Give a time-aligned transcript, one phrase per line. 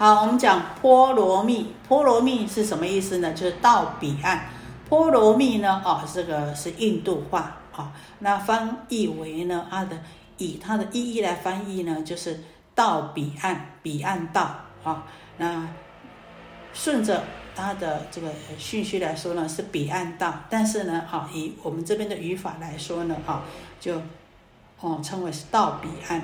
[0.00, 3.34] 好，我们讲波罗蜜，波罗蜜是什么意思呢？
[3.34, 4.46] 就是到彼岸。
[4.88, 9.98] 波罗蜜呢，啊，这个是印度话啊，那翻译为呢，它的
[10.38, 12.42] 以它的意义来翻译呢，就是
[12.74, 15.04] 到彼岸，彼岸到啊。
[15.36, 15.68] 那
[16.72, 17.22] 顺着
[17.54, 23.42] 它的这个顺序来说呢，是彼岸到，但是呢，啊，以我们这边的语法来说呢，啊，
[23.78, 24.00] 就
[24.80, 26.22] 哦称为是到彼岸。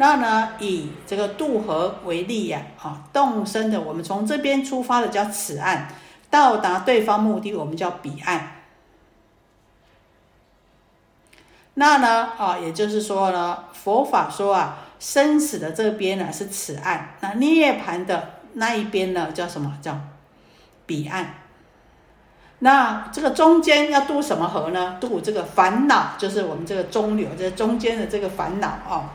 [0.00, 5.88] 那呢，以这个渡河为例呀，啊，动身的，我们从这边出发的叫此岸，
[6.30, 8.52] 到达对方目的，我们叫彼岸。
[11.74, 19.78] 那呢，啊，也就是说呢，佛法说啊，生死的这边呢是此岸，那涅槃的那一边呢叫什么？
[19.82, 19.98] 叫
[20.86, 21.34] 彼岸。
[22.60, 24.96] 那这个中间要渡什么河呢？
[25.00, 29.14] 渡这个烦恼，就是我们这个中流，这中间的这个烦恼啊。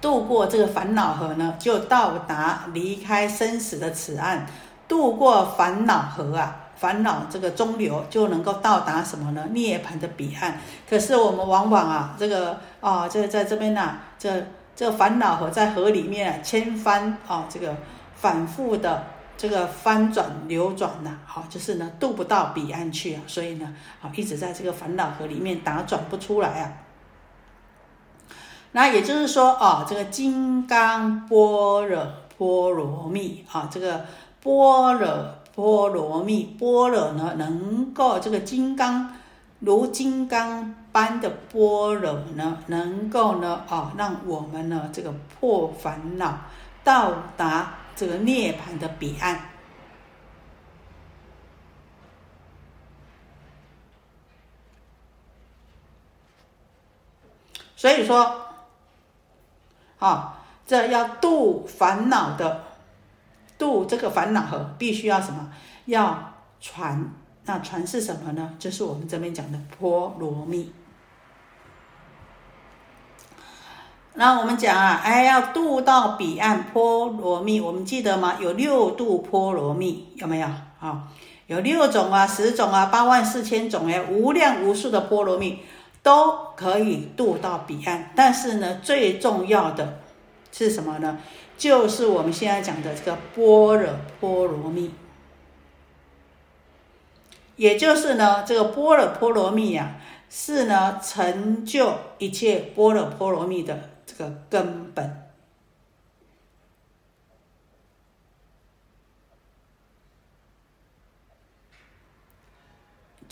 [0.00, 4.46] 渡过这个烦恼河呢，就到达离开生死的此岸。
[4.88, 9.48] 渡过烦恼河啊，烦恼这个中流就能够到达什么呢？
[9.50, 10.60] 涅槃的彼岸。
[10.88, 17.74] 可是我们往往啊，这个啊，这在这边呢，这这烦恼河在河里面啊千翻啊，这个
[18.14, 19.02] 反复的
[19.36, 26.72] 这个翻转流转呐，好，就是呢渡不到彼岸去啊，所以呢，啊一直在这个烦恼河里面打转不出来啊。
[28.76, 34.04] 那也就是说，啊，这个金刚般若波罗蜜啊，这个
[34.42, 39.16] 般若波罗蜜，般若呢，能够这个金刚
[39.60, 45.10] 如金刚般的般若呢，能够呢，啊，让我们呢，这个
[45.40, 46.40] 破烦恼，
[46.84, 49.40] 到达这个涅槃的彼岸。
[57.74, 58.42] 所以说。
[59.98, 62.64] 啊，这要度烦恼的，
[63.58, 65.48] 度这个烦恼河，必须要什么？
[65.86, 67.10] 要传。
[67.48, 68.54] 那传是什么呢？
[68.58, 70.72] 就是我们这边讲的波罗蜜。
[74.14, 78.36] 那我们讲啊，哎，要渡到彼岸波罗蜜，我们记得吗？
[78.40, 80.48] 有六度波罗蜜，有没有？
[80.80, 81.04] 啊，
[81.46, 85.60] 有六种啊，十种啊，八万四千种哎，无量无数的波罗蜜。
[86.06, 89.98] 都可以渡到彼岸，但是呢，最重要的
[90.52, 91.18] 是什么呢？
[91.58, 94.92] 就是我们现在讲的这个般若波罗蜜，
[97.56, 99.96] 也就是呢，这个般若波罗蜜呀，
[100.30, 105.25] 是呢成就一切般若波罗蜜的这个根本。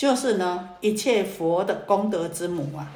[0.05, 2.87] 就是呢，一切佛的功德之母啊。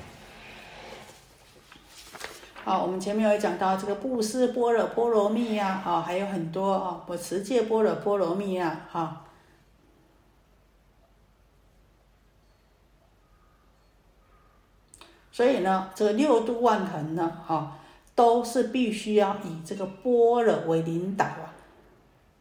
[2.62, 9.24] 好，我们前面有讲到这个布施般若波罗蜜呀，啊，还有很多啊，我持戒般若波罗蜜呀，哈。
[15.32, 17.78] 所以呢，这个六度万恒呢，啊，
[18.14, 21.54] 都是必须要以这个般若为领导啊，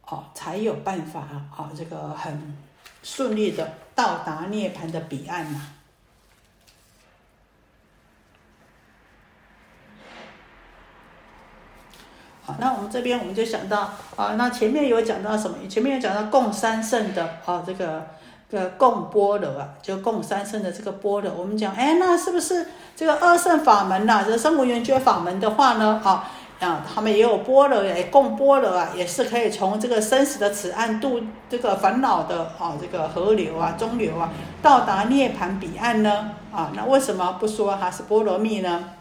[0.10, 2.67] 哦，才有办法啊，这个很
[3.04, 3.74] 顺利的。
[3.98, 5.70] 到达涅槃的彼岸嘛。
[12.46, 15.68] 好，那我们这边我们就想到啊，那前面有讲到什么？
[15.68, 18.06] 前面有讲到供三圣的啊，这个
[18.52, 21.34] 个供波罗啊，就供三圣的这个波罗。
[21.34, 24.24] 我们讲，哎，那是不是这个二圣法门呐？
[24.24, 26.32] 这生无圆觉法门的话呢，啊？
[26.60, 36.32] 啊，他们也有波罗，也供波罗啊，也是可以从这个生死的此岸渡这个烦恼的啊，这个河流啊、中流啊，到达涅槃彼岸呢？
[36.52, 38.92] 啊，那为什么不说它是波罗蜜呢？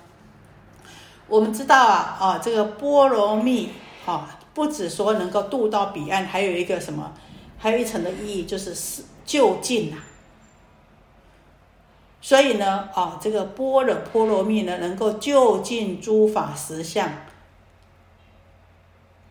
[1.28, 3.70] 我们知道啊，啊，这个波罗蜜
[4.04, 7.12] 啊，不止说能够渡到彼岸，还有一个什么？
[7.56, 9.96] 还有一层的意义就是是就近呐。
[12.20, 17.08] 所以呢，啊，这个般若波罗蜜呢，能够就近诸法实相。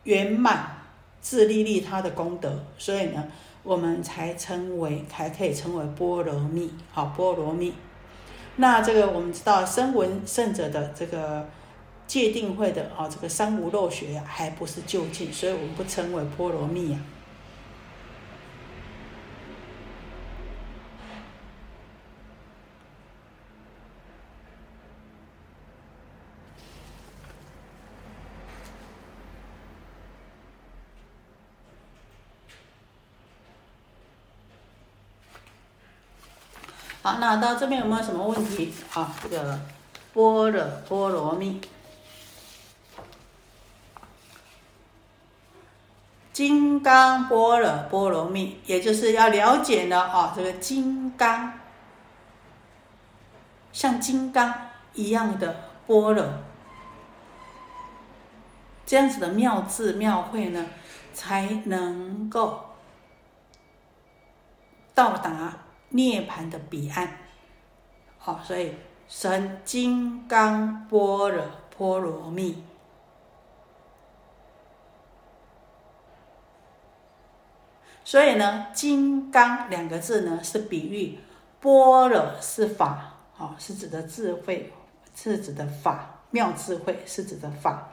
[0.05, 0.77] 圆满
[1.21, 3.27] 自利利他的功德，所以呢，
[3.61, 7.73] 我们才称为才可以称为波罗蜜，好波罗蜜。
[8.55, 11.47] 那这个我们知道声闻圣者的这个
[12.07, 16.99] 界定会的啊，这个三无漏学呀，还不是就近，所以我们不称为波罗蜜呀。
[37.05, 38.73] 好，那到这边有没有什么问题？
[38.91, 39.59] 啊，这个
[40.11, 41.61] 波若波罗蜜。
[46.33, 51.53] 金刚波若波罗蜜，也就是要了解呢啊，这个金刚
[53.71, 54.51] 像金刚
[54.95, 55.55] 一样的
[55.85, 56.25] 波若，
[58.83, 60.65] 这样子的妙智妙慧呢，
[61.13, 62.65] 才能够
[64.95, 65.59] 到达
[65.95, 67.17] 涅盘的彼岸。
[68.17, 68.73] 好，所以
[69.07, 71.45] 神金刚般若
[71.77, 72.63] 波罗蜜。
[78.03, 81.17] 所以呢，“金刚”两个字呢是比喻，
[81.59, 84.71] 般若是法，啊，是指的智慧，
[85.15, 87.89] 是指的法，妙智慧是指的法。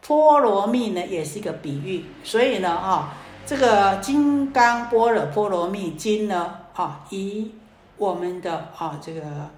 [0.00, 7.52] 波罗蜜呢也是一个比喻，所以呢，啊，这个《金刚般若波罗蜜经》呢，啊，以
[7.96, 9.50] 我们的啊这个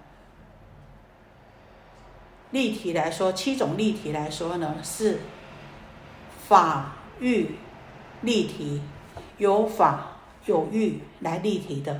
[2.50, 5.20] 例题来说，七种例题来说呢，是
[6.48, 7.56] 法欲
[8.22, 8.80] 例题。
[9.36, 10.08] 有法
[10.44, 11.98] 有欲来立体的。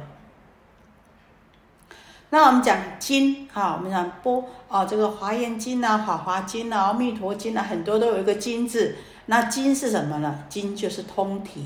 [2.28, 8.96] 那我们讲经啊，我们讲波啊，这个《华严经》啊，《法华经》啊，《阿弥陀经》啊，很多都有一个“经”字。
[9.26, 10.44] 那经是什么呢？
[10.50, 11.64] 经就是通体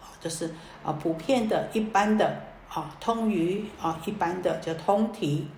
[0.00, 0.54] 啊，就是
[0.84, 2.40] 啊普遍的、一般的
[2.72, 5.48] 啊，通于啊一般的叫通体。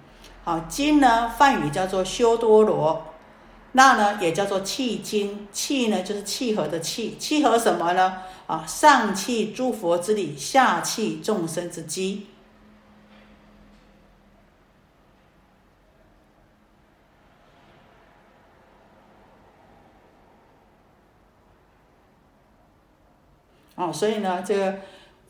[0.45, 3.07] 啊，经呢，梵语叫做修多罗。
[3.75, 8.23] 那呢，也叫做契经，契呢就是契合的契，契合什么呢？
[8.47, 12.27] 啊，上契诸佛之理，下契众生之机。
[23.75, 24.81] 哦，所以呢，这个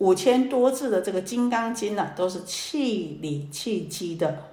[0.03, 4.51] 五千多字的这个《金刚经》呢，都是气理气机的。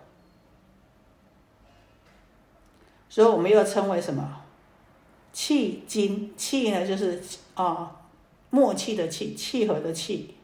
[3.09, 4.41] 所以我们又称为什么？
[5.33, 7.23] 气经，气呢就是
[7.55, 7.95] 啊，
[8.51, 10.35] 默契的契，契合的契。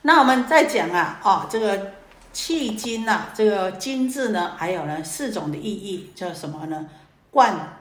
[0.00, 1.92] 那我们再讲啊，哦，这个
[2.32, 6.88] 契经呐，这个经字呢，还有呢四种的意义，叫什么呢？
[7.30, 7.76] 贯、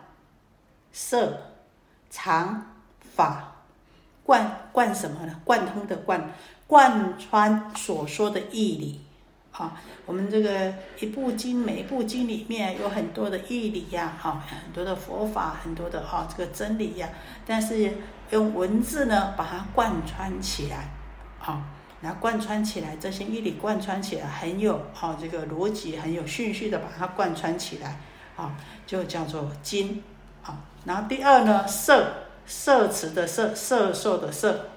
[0.92, 1.42] 摄、
[2.10, 2.76] 常、
[3.16, 3.51] 法。
[4.24, 5.40] 贯贯什么呢？
[5.44, 6.32] 贯通的贯，
[6.68, 9.02] 贯穿所说的义理。
[9.52, 17.10] 啊，我们这个一部经，每一部经里面有很多的义理呀，哈，很多的佛法，很多的哈这个真理呀。
[17.46, 17.92] 但是
[18.30, 20.90] 用文字呢，把它贯穿起来，
[21.46, 21.64] 啊，
[22.00, 28.00] 那贯穿起来，这些义理贯穿起来，很有哈这个逻辑，很有顺序的把它贯穿起来，
[28.38, 28.56] 啊，
[28.88, 30.02] 就叫做经，
[30.44, 30.58] 啊。
[30.86, 34.68] 然后第二呢，摄，摄持的摄，摄受的摄。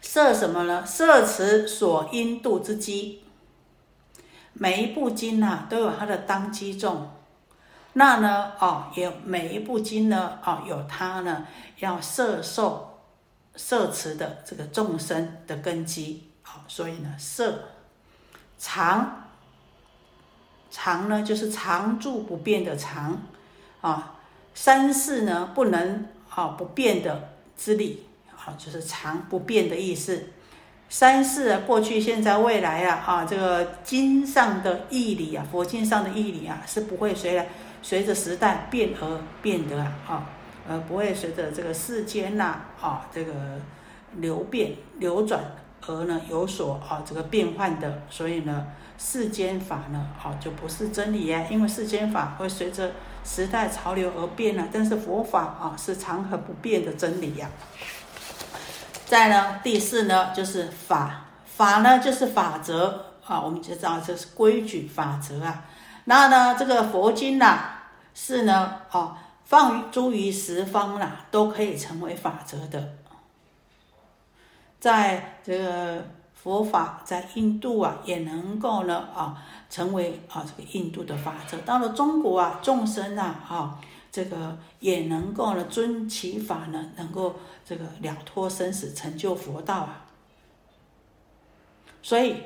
[0.00, 0.84] 摄什么呢？
[0.86, 3.22] 摄持所因度之机。
[4.52, 7.10] 每一部经呐，都有它的当机众。
[7.94, 11.46] 那呢，哦，有每一部经呢，哦，有它呢
[11.78, 12.98] 要摄受、
[13.56, 16.30] 摄持的这个众生的根基。
[16.42, 17.60] 好，所以呢，摄
[18.58, 19.30] 常
[20.70, 23.22] 常呢，就是常住不变的常
[23.82, 24.14] 啊。
[24.54, 28.06] 三世呢，不能啊不变的之力。
[28.44, 30.20] 啊，就是常不变的意思。
[30.88, 37.46] 三世啊，过去、现在、未来啊，啊，这个经上的义理啊，佛经上的义理啊，是不会随来
[37.82, 40.28] 随着时代变而变的啊，
[40.68, 43.32] 呃，不会随着这个世间呐，啊，这个
[44.16, 45.40] 流变流转
[45.86, 48.02] 而呢有所啊这个变换的。
[48.10, 48.66] 所以呢，
[48.98, 52.90] 世间法呢，啊，就不是真理呀，因为世间法会随着
[53.24, 57.48] 时代潮流而变了，但是佛法啊，是长恒不变的真理呀。
[59.06, 65.64] 再呢，第四呢就是法，法呢就是法则啊，我们就知道这是规矩法则啊。
[66.04, 67.60] 那呢，这个佛经呐
[68.14, 72.94] 是呢，啊，放诸于十方啦，都可以成为法则的。
[74.80, 76.04] 在这个
[76.42, 81.56] 佛法在印度啊，也能够呢啊，成为啊这个印度的法则。
[81.58, 83.80] 到了中国啊，众生啊啊。
[84.10, 87.34] 这个也能够呢，遵其法呢，能够
[87.64, 90.04] 这个了脱生死，成就佛道啊。
[92.02, 92.36] 所以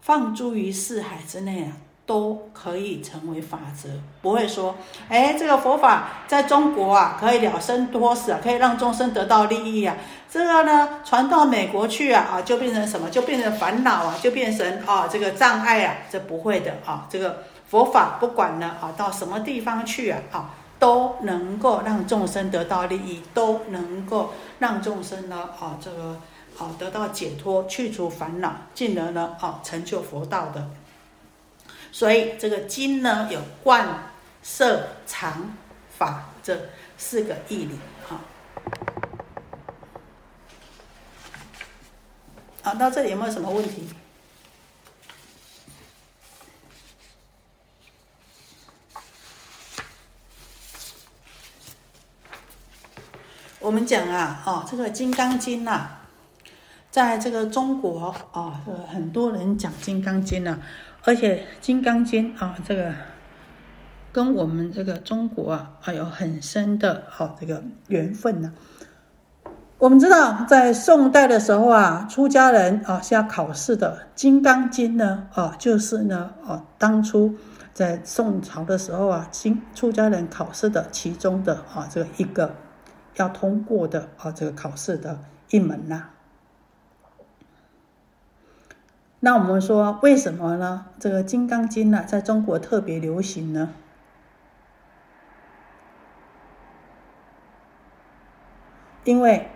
[0.00, 1.76] 放诸于四海之内啊，
[2.06, 3.88] 都可以成为法则，
[4.20, 4.76] 不会说，
[5.08, 9.96] 哎，这个佛法在中国啊，可以了生脱死啊，可以让众生得到利益啊。
[10.30, 13.08] 这个呢，传到美国去啊，啊，就变成什么？
[13.10, 17.06] 就变成烦恼啊，就变成啊，这个障碍啊，这不会的啊。
[17.08, 20.50] 这个佛法不管呢，啊，到什么地方去啊，啊。
[20.76, 26.18] 都能够让众生得到利益，都能够让众生呢啊这个
[26.58, 30.68] 啊得到解脱，去除烦恼，进而呢啊成就佛道的。
[31.94, 34.10] 所以这个经呢有贯
[34.42, 35.56] 色、常、
[35.96, 37.78] 法这四个义理。
[38.02, 38.20] 好，
[42.62, 43.88] 好，到这里有没有什么问题？
[53.60, 55.90] 我们讲啊，哦，这个《金刚经》呐，
[56.90, 60.60] 在这个中国啊，这个很多人讲《金刚经》呢，
[61.04, 62.92] 而且《金刚经》啊，这个
[64.10, 68.52] 跟我们这个中国啊，还有很深的哦这个缘分呢。
[69.78, 77.34] 我们知道，在宋代的时候啊，出家人啊是要考试的，《金刚经》呢，啊，就是呢，啊，当初
[77.74, 82.54] 在宋朝的时候啊，经出家人考试的其中的啊这个一个。
[83.16, 85.16] 要通过的啊，这个考试的
[85.50, 86.08] 一门呐。
[89.24, 90.84] 那我们说为什么呢？
[91.00, 93.70] 这个《金刚经》呢，在中国特别流行呢？
[99.04, 99.48] 因为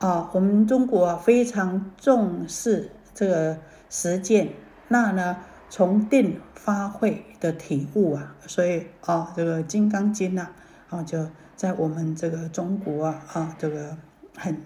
[0.00, 3.56] 啊，我们中国非常重视这个
[3.88, 4.52] 实践，
[4.88, 5.38] 那呢，
[5.70, 10.48] 从定发会的体悟啊，所以啊，这个《金刚经》呢，
[10.90, 11.26] 啊就。
[11.56, 13.96] 在我们这个中国啊啊，这个
[14.36, 14.60] 很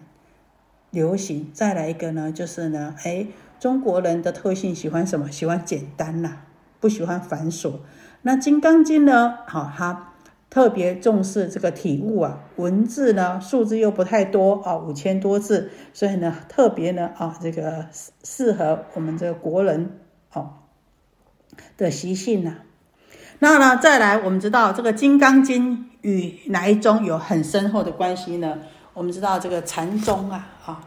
[0.90, 1.48] 流行。
[1.54, 3.28] 再来一个呢，就是呢，哎，
[3.60, 5.30] 中国人的特性喜欢什么？
[5.30, 6.38] 喜欢简单呐，
[6.80, 7.74] 不喜欢繁琐。
[8.22, 10.14] 那《金刚经》呢，好，它
[10.48, 17.86] 特别重视这个体悟啊，文字呢，数字又不太多啊，五千多字，所以呢，特别呢啊，这个
[18.24, 20.00] 适合我们这个国人
[20.32, 20.54] 哦
[21.76, 22.56] 的习性呐。
[23.40, 28.58] 那呢，再来，我们知道这个《金刚经》与哪一宗有很深厚的关系呢？
[28.94, 30.80] 我们知道这个禅宗啊，啊，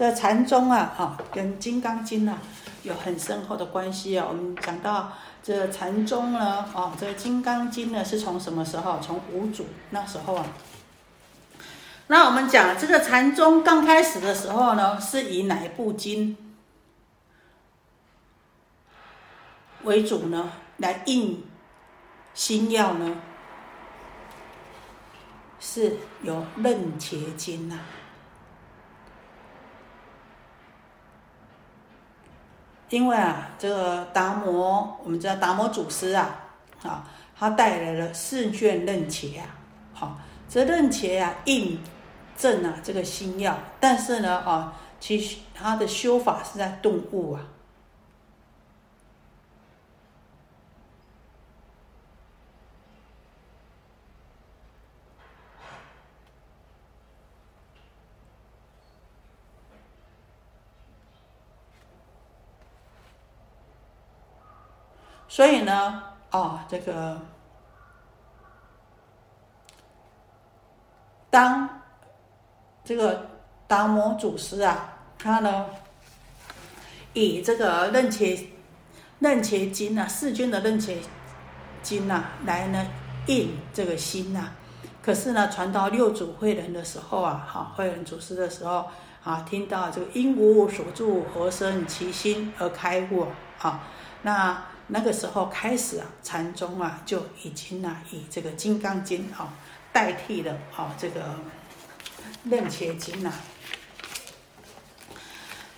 [0.00, 2.38] 这禅宗啊，啊，跟《金刚经》啊
[2.84, 4.24] 有很深厚的关系啊。
[4.26, 8.98] 我们讲到这禅宗呢，啊，这《金刚经》呢是从什么时候？
[9.02, 10.46] 从五祖那时候啊。
[12.06, 16.34] 那我们讲这个禅宗刚开始的时候呢，是以哪一部经
[19.82, 20.50] 为主呢？
[20.78, 21.44] 来印。
[22.32, 23.20] 心药呢，
[25.60, 27.78] 是有《楞伽经》呐，
[32.90, 36.36] 因为啊，这个达摩，我们知道达摩祖师啊，
[36.82, 39.46] 啊，他带来了四卷《楞伽》啊，
[39.94, 40.18] 好，
[40.48, 41.78] 这《楞伽》啊，印
[42.36, 47.40] 证啊这个心药，但是呢，啊，其实他的修法是在顿悟啊。
[65.40, 67.18] 所以呢，哦，这个
[71.30, 71.80] 当
[72.84, 73.26] 这个
[73.66, 75.64] 达摩祖师啊，他呢
[77.14, 78.50] 以这个楞伽
[79.20, 80.94] 楞伽经啊，四君的楞伽
[81.82, 82.86] 经啊，来呢
[83.24, 84.52] 印这个心呐。
[85.02, 88.90] 可是呢，传到六祖慧能的时候啊，哈，慧能祖师的时候
[89.24, 93.26] 啊，听到这个因无所住何生其心而开悟
[93.58, 93.80] 啊，
[94.20, 94.64] 那。
[94.92, 99.54] 那个时候开始啊，禅宗啊就已经呢以这个《金刚经》啊
[99.92, 101.20] 代替了啊这个
[102.44, 103.32] 《楞伽经》呐。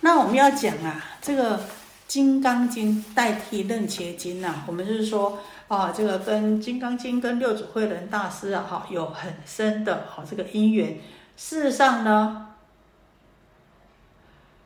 [0.01, 1.59] 那我们要讲啊，这个
[2.07, 10.99] 《金刚经》代替《楞伽经》呐，我们就是说啊，这个跟《金刚经》跟六祖慧能大师啊哈有很深的哈这个因缘。
[11.37, 12.49] 事实上呢，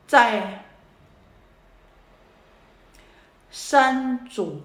[0.07, 0.65] 在
[3.69, 4.61] 三祖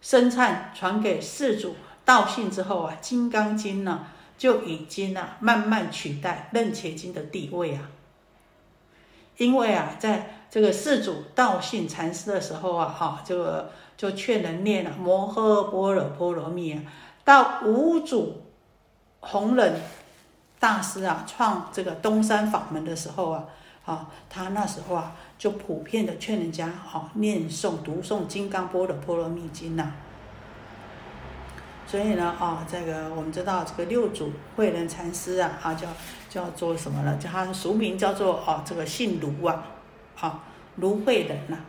[0.00, 4.06] 生忏传给四祖道信之后啊，《金刚经》呢
[4.38, 7.90] 就已经啊慢慢取代《楞伽经》的地位啊。
[9.36, 16.82] 因为啊，在这个四祖道信禅师的时候啊，哈，这个就劝人念了摩诃般若波罗蜜啊。
[17.22, 18.44] 到五祖
[19.20, 19.78] 弘忍
[20.58, 23.44] 大师啊创这个东山法门的时候啊，
[23.90, 25.16] 啊，他那时候啊。
[25.40, 29.90] 就普遍的劝人家啊念诵读诵《金刚波的波罗蜜经》呐。
[31.86, 35.88] 所以呢，啊，这个我们知道这个六祖慧能禅师啊，啊叫
[36.28, 37.16] 叫做什么呢？
[37.16, 39.64] 叫他俗名叫做啊，这个姓卢啊，
[40.20, 40.44] 啊
[40.76, 41.64] 卢慧能呐。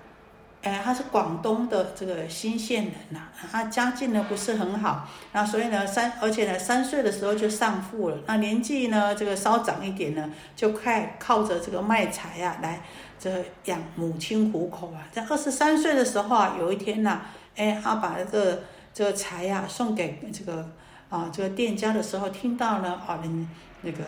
[0.62, 3.20] 哎，他是广东的这个新县人呐，
[3.52, 12.82] 他家境呢不是很好，那所以呢三，而且呢三岁的时候就丧父了，那年纪呢这个稍长一点呢，就快靠着这个卖柴啊来。
[13.24, 13.30] 这
[13.66, 17.22] 养母亲糊口啊，在二十三岁的时候啊，有一天呐，
[17.56, 20.68] 哎，他把这个这个柴呀送给这个
[21.08, 23.48] 啊这个店家的时候，听到呢啊人
[23.82, 24.04] 那个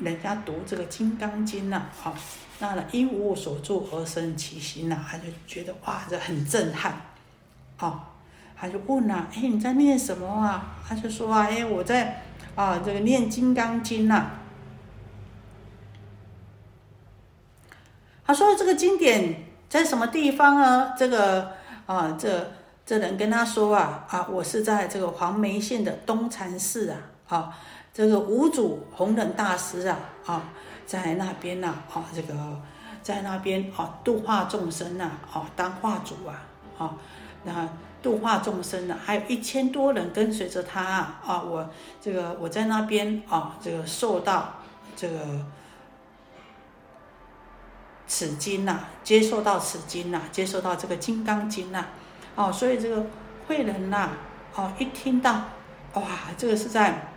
[0.00, 2.12] 人家读这个《金刚经》呐，啊，
[2.60, 6.94] 那呢因无所住而生其心呐，他就觉得哇这很震撼，
[7.78, 8.10] 啊，
[8.56, 10.76] 他就问呐，哎你在念什么啊？
[10.86, 12.22] 他就说啊，哎我在
[12.54, 14.30] 啊这个念《金刚经》呐。
[18.24, 20.94] 他说这个经典在什么地方啊？
[20.96, 21.52] 这个
[21.86, 22.52] 啊这。
[22.86, 26.98] 这人跟他说啊啊，我是在这个黄梅县的东禅寺啊，
[27.28, 27.56] 啊，
[27.94, 30.42] 这个五祖弘忍大师啊啊，
[30.90, 32.34] 在那边呐啊，这个
[33.00, 36.42] 在那边啊度化众生呐啊，当化主啊
[36.76, 36.96] 啊，
[37.44, 37.68] 那
[38.02, 41.70] 度化众生呢，还有一千多人跟随着他啊啊，我
[42.00, 44.54] 这个我在那边啊，这个受到
[44.96, 45.46] 这个
[48.08, 51.86] 此经呐，接受到此经呐，接受到这个金刚经呐。
[52.34, 53.06] 哦，所以这个
[53.46, 54.10] 慧人呐，
[54.56, 55.44] 哦，一听到，
[55.94, 56.02] 哇，
[56.36, 57.09] 这个是在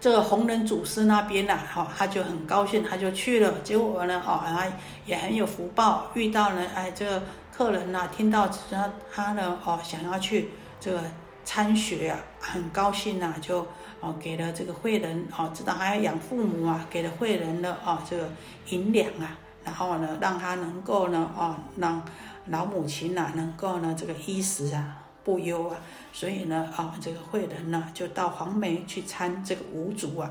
[0.00, 3.52] 这个弘忍祖师那边呐，哦，他就很高兴，他就去了。
[3.64, 4.66] 结果呢，哦，他
[5.04, 7.22] 也很有福报，遇到呢，哎，这个
[7.56, 11.02] 客人呐，听到他他呢，哦，想要去这个
[11.44, 13.66] 参学啊，很高兴呐，就
[14.00, 18.28] 哦给了这个惠人，哦，知道还要养父母啊，给了惠人的哦这个
[18.68, 22.02] 银两啊，然后呢，让他能够呢，哦，让。
[22.48, 25.76] 老母亲呐，能够呢这个衣食啊不忧啊，
[26.12, 30.30] 所以呢啊这个慧人呢就到黄梅去参这个五祖啊。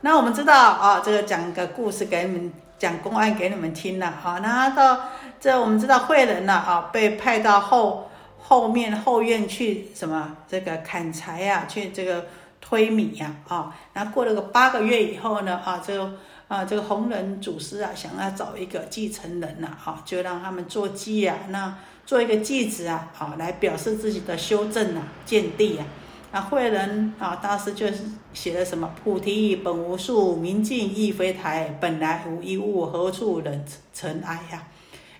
[0.00, 4.38] 那我们知道啊，这个讲个故事给你们讲公案给你们听了啊。
[4.42, 12.24] 那到这我们知道慧人呢啊被派到后后面后院去什么这个砍柴呀，去这个
[12.58, 13.76] 推米呀啊。
[13.92, 16.10] 那过了个八个月以后呢啊这个。
[16.48, 25.84] 啊，这个弘忍祖师啊，想要找一个继承人呐，啊，就让他们做继啊，那做一个继子啊，啊，来表示自己的修正啊、见地啊。
[26.32, 28.90] 那慧人啊，大师就是写了什么？
[29.04, 33.52] 菩提本无树，明镜亦非台，本来无一物，何处惹
[33.92, 34.62] 尘埃呀？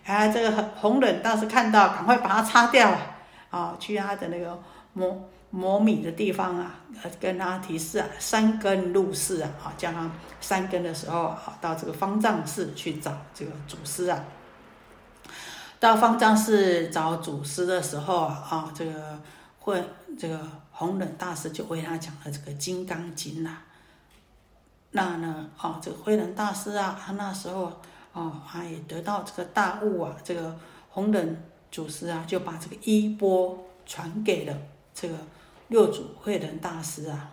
[0.06, 3.00] 啊，这个弘忍当时看到，赶快把它擦掉啊，
[3.50, 4.58] 啊，去他的那个
[4.94, 5.28] 摸。
[5.50, 14.22] 磨米的地方啊，呃，跟他提示啊，三根入室啊，啊，叫他三根的时候啊，到这个方丈室去找这个祖师啊。
[15.80, 19.18] 到方丈室找祖师的时候啊，啊，这个
[19.58, 19.82] 会
[20.18, 23.58] 这个弘忍大师就为他讲了这个《金刚经》呐。
[24.90, 27.80] 那呢，啊，这个慧能大师啊，他那时候
[28.12, 30.54] 啊，他也得到这个大悟啊，这个
[30.90, 34.54] 弘忍祖师啊，就把这个衣钵传给了
[34.98, 35.14] 这个。
[35.68, 37.30] 六祖慧能大师啊，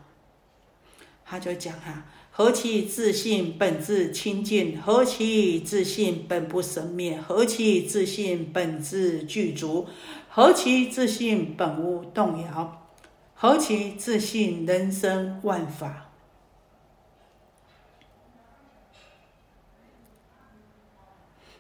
[1.24, 9.88] 他就讲啊：何其自信本自清净，何其自信本不生灭，何其自信本自具足，
[10.30, 12.90] 何其自信本无动摇，
[13.36, 16.10] 何其自信人生万法。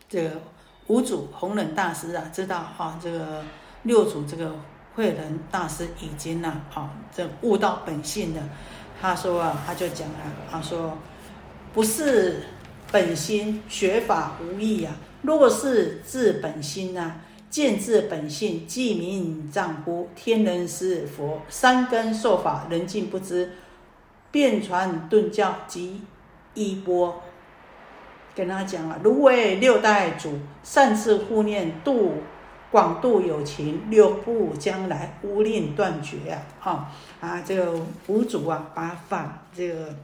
[0.09, 0.41] 这个
[0.87, 3.45] 五祖弘忍大师啊，知道啊，这个
[3.83, 4.53] 六祖这个。
[4.95, 8.41] 慧能大师已经呢，啊，这悟到本性了。
[9.01, 10.97] 他说啊，他就讲啊，他说，
[11.73, 12.43] 不是
[12.91, 14.91] 本心学法无益呀。
[15.21, 17.17] 若是自本心啊，
[17.49, 20.09] 见自本性，即名丈夫。
[20.15, 23.51] 天人师佛，三根受法，人尽不知。
[24.31, 26.01] 遍传顿教及
[26.53, 27.21] 衣钵，
[28.33, 32.13] 跟他讲啊，如为六代祖，善自护念度。
[32.71, 36.41] 广度有情，六部将来无令断绝啊！
[36.59, 37.71] 哈啊，这个
[38.07, 39.95] 五祖啊，把法这个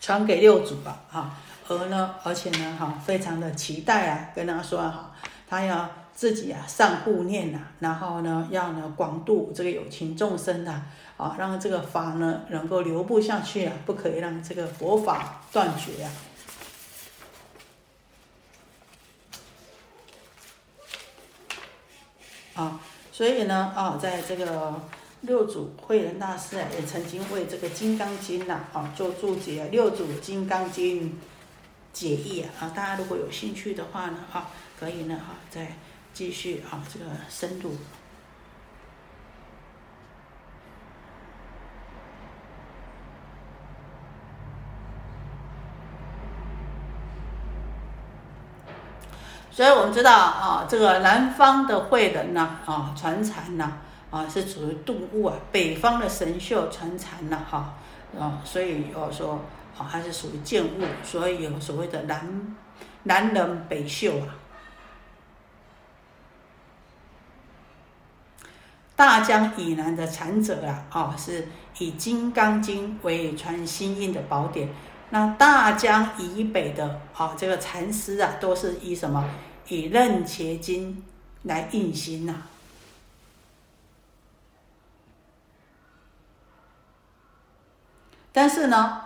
[0.00, 1.30] 传给六祖吧，哈，
[1.68, 5.12] 而呢，而且呢，哈，非常的期待啊，跟他说哈，
[5.48, 10.82] 他要自己啊善护念呐，然后呢，要呢广度这个有情众生呐，
[11.16, 16.10] 啊，让这个法呢能够流布下去啊，不可以让这个佛法断绝啊。
[22.60, 22.78] 啊，
[23.10, 24.82] 所以呢，啊，在这个
[25.22, 31.08] 六祖慧能大师啊，也曾经为这个《金刚经》呐，啊，做注解，《六祖金刚经》
[31.94, 35.74] 解义啊，大家如果有兴趣的话呢，哈，可以呢，哈，再
[36.12, 37.72] 继续啊，这个深入。
[49.60, 53.70] 所以我们知道啊，这个南方的慧人呢，啊传禅呢，
[54.10, 57.74] 啊是属于顿悟啊；北方的神秀传禅呢，哈，
[58.18, 59.38] 啊，所以我说，
[59.76, 60.86] 啊还是属于渐悟。
[61.04, 62.56] 所以有所谓的南
[63.02, 64.32] 南人北秀啊。
[68.96, 74.68] 大江以南的禅者啊，啊是以《金刚经》为传心印的宝典；
[75.10, 79.22] 那大江以北的啊，这个禅师啊，都是以什么？
[79.74, 80.92] 以《楞伽经》
[81.42, 82.42] 来印心呐。
[88.32, 89.00] 但是呢，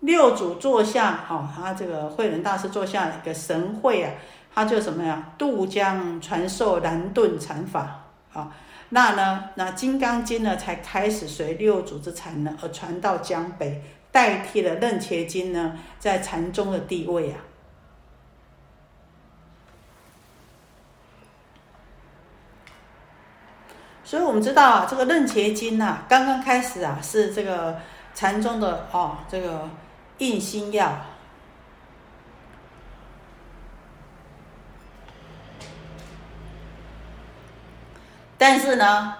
[0.00, 4.14] 六祖座下，哦，他这个慧能大师座下一个神会啊，
[4.54, 5.32] 他就什么呀？
[5.36, 8.54] 渡江传授南顿禅法啊。
[8.90, 13.82] 那呢，那《金刚经》呢，才开始随六祖之禅呢而传到江北。
[14.12, 17.38] 代替了《楞伽经》呢，在禅宗的地位啊。
[24.10, 27.78] 所以我们知道啊，这个《楞伽经》呐，刚刚开始啊，是这个
[28.12, 29.68] 禅宗的哦，这个
[30.18, 31.00] 印心药。
[38.36, 39.14] 但是呢，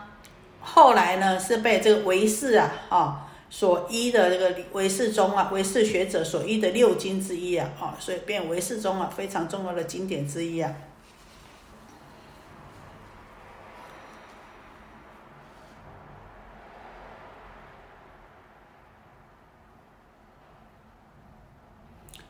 [0.60, 3.26] 后来呢，是被这个唯识啊，啊。
[3.48, 10.72] 所依的这个唯识中啊，唯识学者所依的六经之一啊，啊，所以变唯识中啊非常重要的经典之一啊。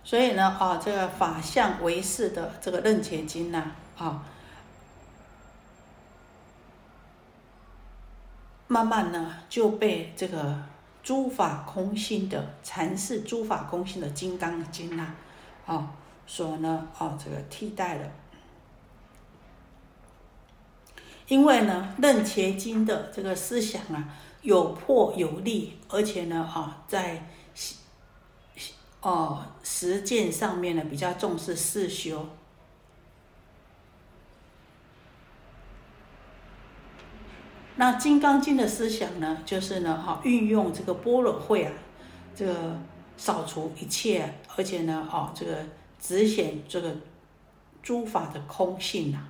[0.04, 4.24] 所以呢，啊，这个法相唯识的这个楞伽经呐，啊，
[8.66, 10.62] 慢慢呢就被这个。
[11.02, 15.14] 诸法空性的阐释，诸法空性的《金刚经》呐，
[15.64, 15.94] 啊，
[16.26, 18.06] 所呢，啊，这个替代了。
[21.26, 24.10] 因为呢，《楞伽经》的这个思想啊，
[24.42, 27.26] 有破有立，而且呢，啊，在
[29.02, 32.26] 哦实践上面呢，比较重视四修。
[37.76, 41.72] 那《金刚经》的思想呢，就是呢，哈，运用这个般若会啊，
[42.34, 42.78] 这个
[43.16, 45.64] 扫除一切，而且呢，哦，这个
[45.98, 46.94] 直显这个
[47.82, 49.28] 诸法的空性呐，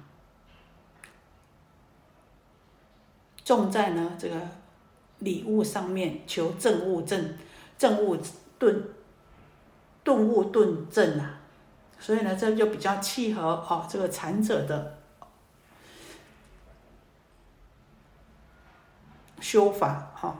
[3.44, 4.36] 重在呢这个
[5.20, 7.38] 礼物上面求正悟正，
[7.78, 8.18] 正悟
[8.58, 8.82] 顿
[10.02, 11.38] 顿悟顿正啊，
[11.98, 14.96] 所以呢，这就比较契合哦这个禅者的。
[19.40, 20.36] 修法哈，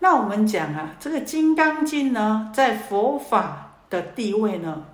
[0.00, 4.86] 那我们讲啊，这个《金刚经》呢，在佛法的地位呢，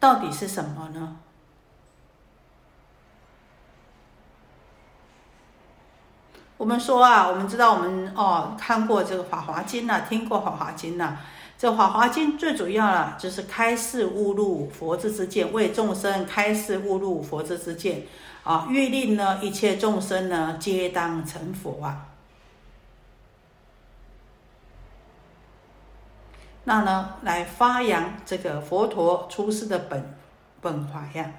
[0.00, 1.18] 到底是什么呢？
[6.60, 11.16] 我们说啊，我们知道我们哦看过这个《法华经》呐，听过《法华经》呐。
[11.56, 18.02] 这《法华经》最主要了，就是开示悟入佛之之见，为众生开示悟入佛之之见，
[18.44, 22.08] 啊，欲令呢一切众生呢皆当成佛啊。
[26.64, 30.14] 那呢，来发扬这个佛陀出世的本
[30.60, 31.30] 本怀呀。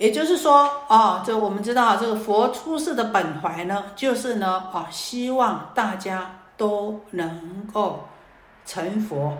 [0.00, 8.08] 也就是说，啊，这我们知道，这个佛出世的本怀呢，就是呢，啊，希望大家都能够
[8.64, 9.36] 成佛。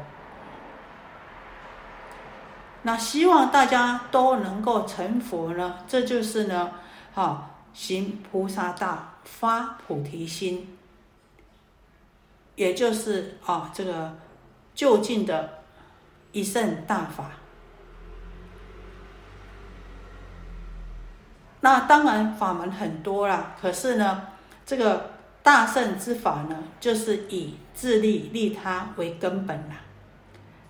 [2.82, 6.72] 那希望大家都能够成佛呢，这就是呢，
[7.14, 10.76] 啊，行菩萨道，发菩提心，
[12.56, 14.14] 也就是啊，这个
[14.74, 15.48] 就近的
[16.32, 17.30] 一圣大法。
[21.62, 24.22] 那当然法门很多啦，可是呢，
[24.64, 25.10] 这个
[25.42, 29.76] 大圣之法呢，就是以自利利他为根本啦。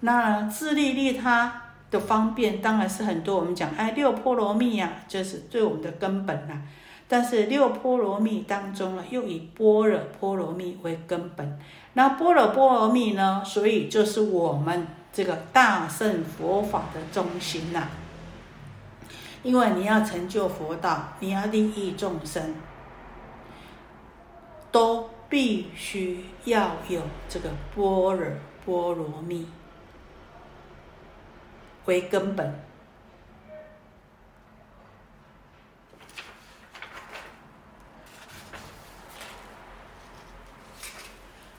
[0.00, 6.60] 那自利利他的方便当然是很多，我们讲哎六波罗蜜呀，就是对我们的根本啦。
[7.06, 11.58] 但是六波罗蜜当中呢，又以般若波罗蜜为根本。
[11.94, 17.88] 那般若波罗蜜呢，所以就是我们这个大圣佛法的中心呐。
[19.42, 22.54] 因为你要成就佛道，你要利益众生，
[24.70, 28.26] 都必须要有这个般若
[28.64, 29.48] 波罗蜜
[31.86, 32.60] 为根本。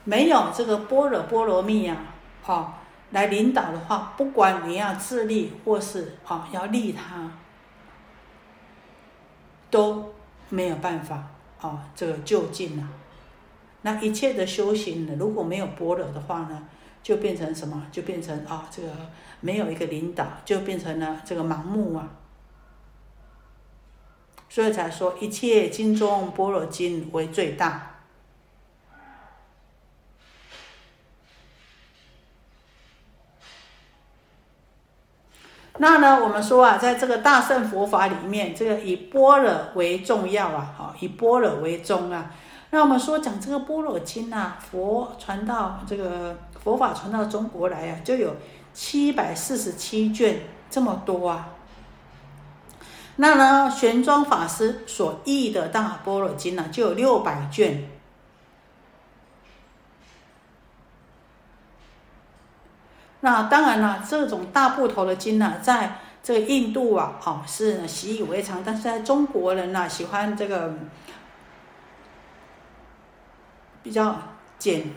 [0.04, 1.98] 没有这个般若波罗蜜呀，
[2.44, 7.32] 好来领导的话，不管你要自利或是啊要利他。
[9.72, 10.14] 都
[10.50, 11.28] 没有办法
[11.60, 12.88] 啊，这个就近啊。
[13.82, 16.68] 那一切的修行呢，如果没有般若的话呢，
[17.02, 17.88] 就变成什么？
[17.92, 18.90] 就变成啊，这个
[19.40, 22.08] 没有一个领导，就变成了这个盲目啊。
[24.50, 27.91] 所以才说一切经中般若经为最大。
[35.82, 42.30] 那呢，我们说啊，在这个大乘佛法里面，这个以般若为重要啊，好，以般若为宗啊。
[42.70, 48.36] 那我们说讲这个般若经啊，佛传到这个佛法传到中国来啊，就有
[48.76, 51.50] 七百四十七卷这么多啊。
[53.16, 57.90] 那呢，玄奘法师所译的大般若经呢，就有六百卷。
[63.24, 70.74] 那当然了，这种大部头的经呢，在这个印度啊，哦是习以为常，但是在中国人呢，喜欢这个
[73.84, 74.18] 比较
[74.58, 74.92] 简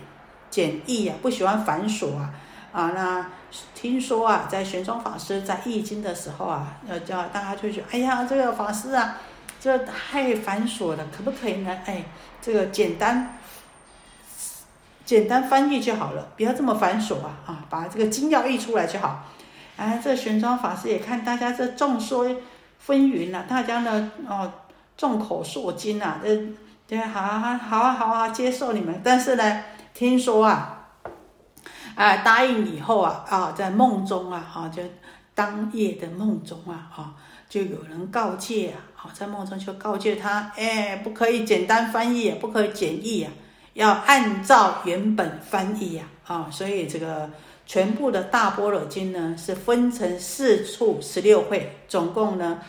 [0.48, 2.30] 简易啊，不喜欢繁琐啊，
[2.72, 3.26] 啊，那
[3.74, 9.18] 听说啊，在玄奘法师在译经的时候啊，要叫大家就觉得，哎呀，这个法师啊，
[9.60, 11.78] 这太繁琐了，可不可以呢？
[11.84, 12.04] 哎，
[12.40, 13.36] 这个简单。
[15.04, 17.36] 简单翻译就好了，不要这么繁琐啊！
[17.46, 19.24] 啊，把这个经要译出来就好。
[19.76, 22.24] 哎，这玄奘法师也看大家这众说
[22.78, 24.50] 纷纭呐，大家呢哦
[24.96, 26.48] 众口铄金呐，这
[26.86, 29.00] 对，好啊好啊好啊，接受你们。
[29.04, 30.88] 但是呢，听说啊，
[31.96, 34.82] 啊答应以后啊啊，在梦中啊啊，就
[35.34, 37.12] 当夜的梦中啊啊，
[37.48, 43.32] 就有人告诫啊，好在梦中就告诫他，哎，不可以简单翻译，不可以简易啊。
[43.74, 47.28] 要按照原本翻译呀，啊，所以这个
[47.66, 52.60] 全部的大般若经呢，是分成四处十六会，总共呢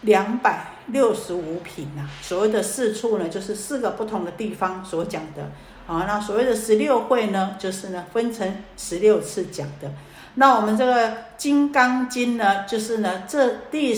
[0.00, 2.08] 两百六十五品呐。
[2.22, 5.50] 所谓的四处呢，就是四个不同的地方所讲的
[5.86, 6.04] 啊。
[6.06, 9.92] 那所谓的十六会呢，就是呢分成十六次讲的。
[10.36, 13.94] 那我们这个金刚经呢，就是呢这第。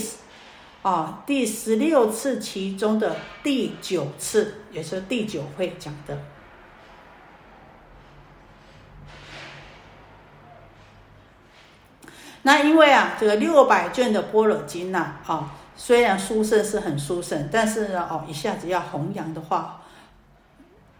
[0.82, 6.18] 啊，第十六次其中的第九次，也是第九会讲的。
[12.42, 19.82] 那因为啊，这个六百卷的般若经呐，啊，虽然殊胜是很殊胜，但是呢，哦，一下子要弘扬的话，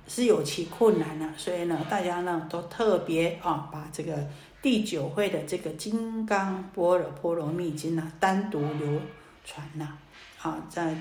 [0.07, 1.27] 是有其困难的。
[1.39, 4.13] 所以呢，大家呢都特别啊，把这个
[4.61, 9.01] 第九会的这个《金刚般若波罗蜜经》呢，单独留。
[9.45, 9.89] 传呐，
[10.43, 10.95] 啊，在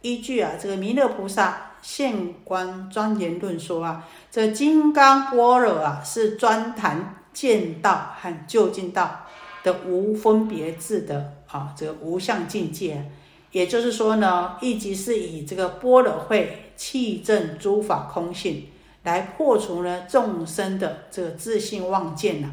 [0.00, 9.26] 依据啊，这个弥勒菩萨现观庄严论说啊，这金刚般若啊，是专谈见道和就近道
[9.62, 13.10] 的无分别智的啊，这个无相境界。
[13.52, 18.68] 也就是说呢，一即是以这个般若会气证诸法空性，
[19.02, 22.50] 来破除呢众生的这个自信妄见呐。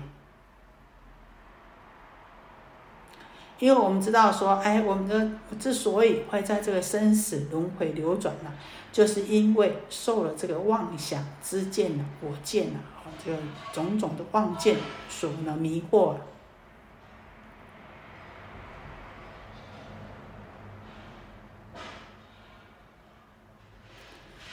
[3.59, 8.49] 因为我们知道说，哎，我们的之所以会在这个生死轮回流转呢，
[8.89, 13.37] 就是因为受了这个妄想之见呢、我见呢，啊，这个
[13.73, 14.77] 种种的妄见
[15.09, 16.15] 所呢迷惑。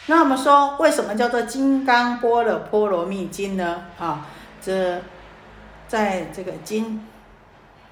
[0.09, 3.85] 那我们说，为什么叫做《金刚般若波罗蜜经》呢？
[4.01, 4.27] 啊，
[4.61, 5.01] 这
[5.87, 7.07] 在这个经。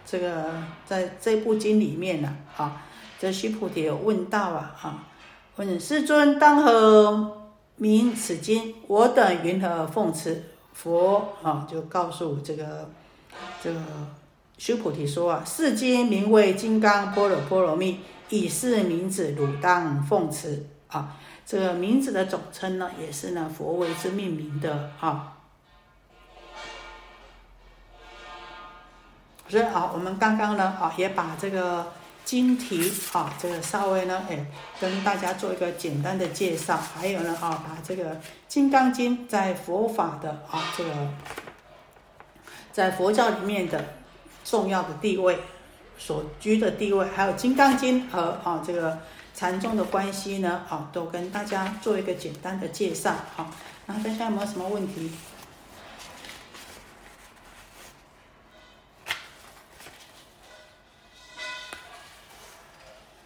[0.07, 0.51] 这个
[0.85, 2.83] 在这部经里面呢，啊，
[3.19, 5.05] 这须菩提有问道啊，啊，
[5.57, 8.75] 问世尊当何名此经？
[8.87, 10.45] 我等云何奉持？
[10.73, 12.91] 佛啊，就告诉这个
[13.63, 13.81] 这个
[14.59, 21.17] 须菩提说啊，世经名为金刚般若波罗蜜，以是名字，汝当奉持啊。
[21.47, 25.34] 这个名字的总称呢，也是呢佛为之命名的啊。
[29.49, 31.93] 所以啊，我们刚刚呢啊，也把这个
[32.25, 34.47] 经题啊，这个稍微呢，哎，
[34.81, 36.77] 跟大家做一个简单的介绍。
[36.77, 38.15] 还有呢啊，把这个
[38.49, 40.91] 《金刚经》在佛法的啊这个，
[42.73, 43.85] 在佛教里面的
[44.45, 45.39] 重要的地位，
[45.99, 48.99] 所居的地位，还有《金刚经》和啊这个
[49.35, 53.15] 禅宗的关系呢啊，都跟大家做一个简单的介绍。
[53.37, 53.51] 好，
[53.85, 55.13] 那大家有没有什么问题？